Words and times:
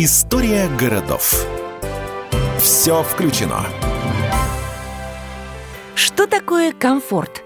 История 0.00 0.68
городов. 0.68 1.44
Все 2.60 3.02
включено. 3.02 3.66
Что 5.96 6.28
такое 6.28 6.70
комфорт? 6.70 7.42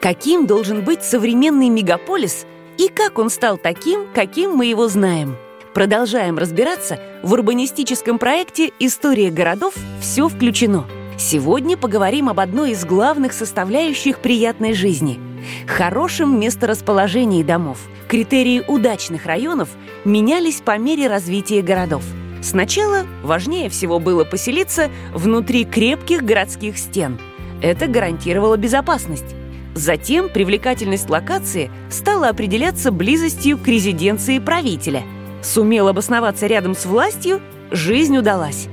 Каким 0.00 0.46
должен 0.46 0.82
быть 0.82 1.04
современный 1.04 1.68
мегаполис 1.68 2.46
и 2.78 2.88
как 2.88 3.18
он 3.18 3.28
стал 3.28 3.58
таким, 3.58 4.06
каким 4.14 4.52
мы 4.52 4.64
его 4.64 4.88
знаем? 4.88 5.36
Продолжаем 5.74 6.38
разбираться 6.38 6.98
в 7.22 7.34
урбанистическом 7.34 8.18
проекте 8.18 8.72
«История 8.78 9.30
городов. 9.30 9.74
Все 10.00 10.26
включено». 10.26 10.86
Сегодня 11.20 11.76
поговорим 11.76 12.30
об 12.30 12.40
одной 12.40 12.70
из 12.70 12.86
главных 12.86 13.34
составляющих 13.34 14.20
приятной 14.20 14.72
жизни– 14.72 15.20
хорошем 15.66 16.40
месторасположении 16.40 17.42
домов. 17.42 17.78
Критерии 18.08 18.64
удачных 18.66 19.26
районов 19.26 19.68
менялись 20.06 20.62
по 20.62 20.78
мере 20.78 21.08
развития 21.08 21.60
городов. 21.60 22.02
Сначала 22.42 23.02
важнее 23.22 23.68
всего 23.68 24.00
было 24.00 24.24
поселиться 24.24 24.88
внутри 25.12 25.66
крепких 25.66 26.22
городских 26.22 26.78
стен. 26.78 27.20
Это 27.60 27.86
гарантировало 27.86 28.56
безопасность. 28.56 29.36
Затем 29.74 30.30
привлекательность 30.30 31.10
локации 31.10 31.70
стала 31.90 32.30
определяться 32.30 32.90
близостью 32.90 33.58
к 33.58 33.68
резиденции 33.68 34.38
правителя– 34.38 35.02
Сумел 35.42 35.88
обосноваться 35.88 36.46
рядом 36.46 36.74
с 36.74 36.84
властью, 36.84 37.40
жизнь 37.70 38.16
удалась. 38.16 38.68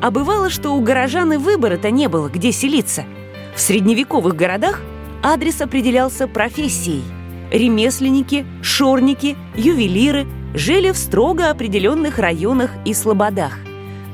А 0.00 0.10
бывало, 0.10 0.48
что 0.48 0.70
у 0.74 0.80
горожан 0.80 1.32
и 1.32 1.36
выбора-то 1.36 1.90
не 1.90 2.08
было, 2.08 2.28
где 2.28 2.52
селиться. 2.52 3.04
В 3.54 3.60
средневековых 3.60 4.36
городах 4.36 4.80
адрес 5.22 5.60
определялся 5.60 6.28
профессией. 6.28 7.02
Ремесленники, 7.50 8.46
шорники, 8.62 9.36
ювелиры 9.56 10.26
жили 10.54 10.90
в 10.90 10.96
строго 10.96 11.50
определенных 11.50 12.18
районах 12.18 12.70
и 12.84 12.94
слободах. 12.94 13.58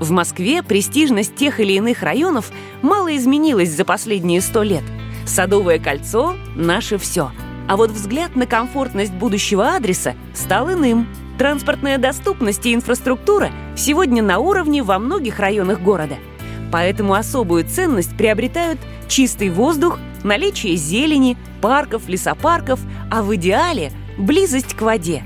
В 0.00 0.10
Москве 0.10 0.62
престижность 0.62 1.36
тех 1.36 1.60
или 1.60 1.74
иных 1.74 2.02
районов 2.02 2.50
мало 2.82 3.14
изменилась 3.16 3.70
за 3.70 3.84
последние 3.84 4.40
сто 4.40 4.62
лет. 4.62 4.84
Садовое 5.26 5.78
кольцо– 5.78 6.34
наше 6.56 6.98
все. 6.98 7.30
А 7.68 7.76
вот 7.76 7.90
взгляд 7.90 8.36
на 8.36 8.46
комфортность 8.46 9.12
будущего 9.12 9.74
адреса 9.74 10.14
стал 10.34 10.72
иным– 10.72 11.06
Транспортная 11.38 11.98
доступность 11.98 12.64
и 12.64 12.74
инфраструктура 12.74 13.50
сегодня 13.76 14.22
на 14.22 14.38
уровне 14.38 14.82
во 14.82 14.98
многих 14.98 15.40
районах 15.40 15.80
города. 15.80 16.16
Поэтому 16.70 17.14
особую 17.14 17.64
ценность 17.64 18.16
приобретают 18.16 18.78
чистый 19.08 19.50
воздух, 19.50 19.98
наличие 20.22 20.76
зелени, 20.76 21.36
парков, 21.60 22.08
лесопарков, 22.08 22.80
а 23.10 23.22
в 23.22 23.34
идеале– 23.34 23.92
близость 24.18 24.74
к 24.74 24.82
воде. 24.82 25.24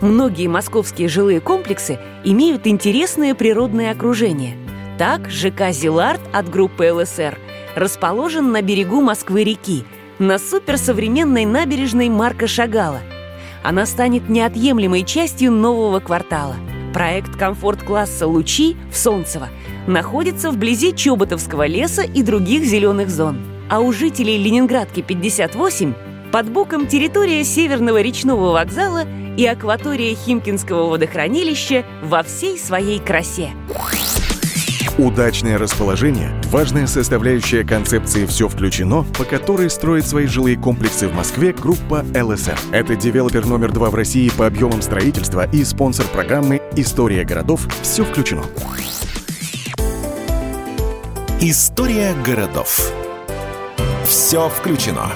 Многие 0.00 0.46
московские 0.46 1.08
жилые 1.08 1.40
комплексы 1.40 1.98
имеют 2.24 2.68
интересное 2.68 3.34
природное 3.34 3.90
окружение. 3.90 4.56
Так, 4.96 5.28
ЖК 5.28 5.70
«Зилард» 5.70 6.20
от 6.32 6.48
группы 6.48 6.92
ЛСР 6.92 7.36
расположен 7.74 8.52
на 8.52 8.62
берегу 8.62 9.00
Москвы-реки, 9.00 9.84
на 10.18 10.38
суперсовременной 10.38 11.44
набережной 11.44 12.08
Марка 12.08 12.46
Шагала– 12.46 13.00
она 13.62 13.86
станет 13.86 14.28
неотъемлемой 14.28 15.04
частью 15.04 15.52
нового 15.52 16.00
квартала. 16.00 16.56
Проект 16.94 17.36
комфорт-класса 17.36 18.26
«Лучи» 18.26 18.76
в 18.90 18.96
Солнцево 18.96 19.48
находится 19.86 20.50
вблизи 20.50 20.94
Чоботовского 20.94 21.66
леса 21.66 22.02
и 22.02 22.22
других 22.22 22.64
зеленых 22.64 23.10
зон. 23.10 23.38
А 23.68 23.80
у 23.80 23.92
жителей 23.92 24.38
Ленинградки 24.38 25.02
58 25.02 25.94
под 26.32 26.50
боком 26.50 26.86
территория 26.86 27.44
Северного 27.44 28.00
речного 28.00 28.52
вокзала 28.52 29.04
и 29.36 29.44
акватория 29.44 30.14
Химкинского 30.14 30.88
водохранилища 30.88 31.84
во 32.02 32.22
всей 32.22 32.58
своей 32.58 32.98
красе. 32.98 33.50
Удачное 34.98 35.58
расположение– 35.58 36.32
важная 36.46 36.88
составляющая 36.88 37.62
концепции 37.62 38.26
«Все 38.26 38.48
включено», 38.48 39.04
по 39.16 39.22
которой 39.22 39.70
строит 39.70 40.04
свои 40.04 40.26
жилые 40.26 40.56
комплексы 40.56 41.06
в 41.06 41.14
Москве 41.14 41.52
группа 41.52 42.04
ЛСР. 42.20 42.58
Это 42.72 42.96
девелопер 42.96 43.46
номер 43.46 43.70
два 43.70 43.90
в 43.90 43.94
России 43.94 44.28
по 44.28 44.48
объемам 44.48 44.82
строительства 44.82 45.48
и 45.52 45.62
спонсор 45.62 46.04
программы 46.06 46.60
«История 46.74 47.22
городов. 47.24 47.68
Все 47.82 48.04
включено». 48.04 48.42
История 51.40 52.12
городов. 52.24 52.92
Все 54.04 54.48
включено. 54.48 55.12